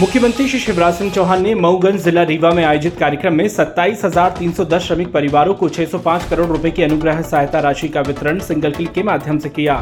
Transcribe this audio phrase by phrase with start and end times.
[0.00, 5.12] मुख्यमंत्री श्री शिवराज सिंह चौहान ने मऊगंज जिला रीवा में आयोजित कार्यक्रम में 27,310 श्रमिक
[5.12, 9.38] परिवारों को 605 करोड़ रुपए की अनुग्रह सहायता राशि का वितरण सिंगल क्लिक के माध्यम
[9.38, 9.74] से किया।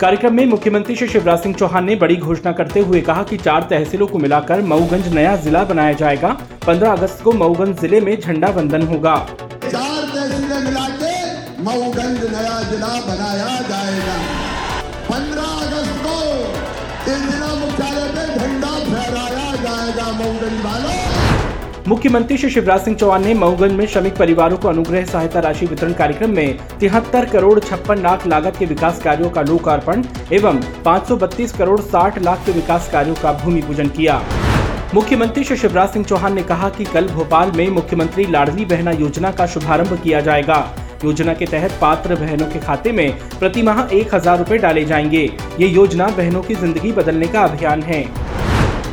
[0.00, 3.66] कार्यक्रम में मुख्यमंत्री श्री शिवराज सिंह चौहान ने बड़ी घोषणा करते हुए कहा कि चार
[3.70, 6.36] तहसीलों को मिलाकर मऊगंज नया जिला बनाया जाएगा।
[6.66, 9.16] 15 अगस्त को मऊगंज ज़िले में झंडा वंदन होगा।
[9.62, 14.49] चार तहसीलें मऊगंज नया जिला बनाया जाएगा।
[21.88, 25.92] मुख्यमंत्री श्री शिवराज सिंह चौहान ने मऊगंज में श्रमिक परिवारों को अनुग्रह सहायता राशि वितरण
[25.92, 31.80] कार्यक्रम में तिहत्तर करोड़ छप्पन लाख लागत के विकास कार्यों का लोकार्पण एवं 532 करोड़
[31.82, 34.20] 60 लाख के विकास कार्यों का भूमि पूजन किया।
[34.94, 39.30] मुख्यमंत्री श्री शिवराज सिंह चौहान ने कहा कि कल भोपाल में मुख्यमंत्री लाडली बहना योजना
[39.30, 40.64] का शुभारंभ किया जाएगा।
[41.04, 45.22] योजना के तहत पात्र बहनों के खाते में प्रति माह एक हज़ार रूपए डाले जाएँगे।
[45.60, 48.29] ये योजना बहनों की ज़िंदगी बदलने का अभियान है।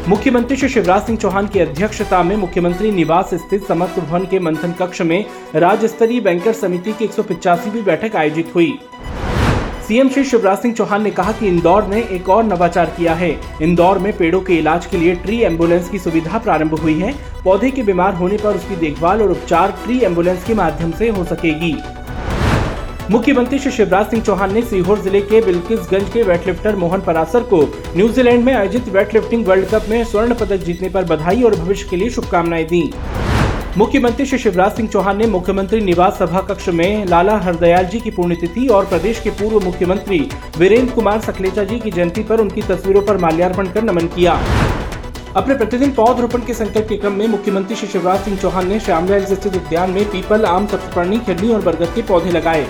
[0.10, 4.72] मुख्यमंत्री श्री शिवराज सिंह चौहान की अध्यक्षता में मुख्यमंत्री निवास स्थित समस्त भवन के मंथन
[4.72, 8.80] कक्ष में राज्य स्तरीय बैंकर समिति की एक बैठक आयोजित हुई।
[9.88, 13.30] सीएम श्री शिवराज सिंह चौहान ने कहा कि इंदौर ने एक और नवाचार किया है।
[13.62, 17.14] इंदौर में पेड़ों के इलाज के लिए ट्री एंबुलेंस की सुविधा प्रारंभ हुई है।
[17.44, 21.24] पौधे के बीमार होने पर उसकी देखभाल और उपचार ट्री एंबुलेंस के माध्यम से हो
[21.24, 21.76] सकेगी।
[23.12, 27.62] मुख्यमंत्री श्री शिवराज सिंह चौहान ने सीहोर ज़िले के बिल्किसगंज के वेटलिफ्टर मोहन परासर को
[27.96, 31.96] न्यूजीलैंड में आयोजित वेटलिफ्टिंग वर्ल्ड कप में स्वर्ण पदक जीतने पर बधाई और भविष्य के
[31.96, 32.82] लिए शुभकामनाएँ दी।
[33.78, 38.12] मुख्यमंत्री श्री शिवराज सिंह चौहान ने मुख्यमंत्री निवास सभा कक्ष में लाला हरदयाल जी की
[38.12, 40.20] पुण्यतिथि और प्रदेश के पूर्व मुख्यमंत्री
[40.58, 44.40] वीरेंद्र कुमार सकलेचा जी की जयंती पर उनकी तस्वीरों पर माल्यार्पण कर नमन किया।
[45.36, 49.20] अपने प्रतिदिन पौधरोपण के संकल्प के क्रम में मुख्यमंत्री श्री शिवराज सिंह चौहान ने श्यामला
[49.26, 52.68] स्थित उद्यान में पीपल, आम, सप्तपर्णी खिरनी और बरगद के पौधे लगाए।